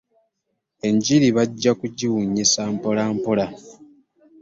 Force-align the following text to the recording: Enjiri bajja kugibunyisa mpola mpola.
Enjiri 0.87 1.27
bajja 1.37 1.71
kugibunyisa 1.79 2.61
mpola 2.75 3.03
mpola. 3.17 3.45